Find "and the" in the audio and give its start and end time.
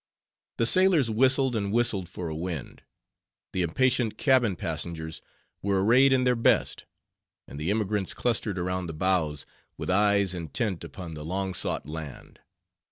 7.47-7.69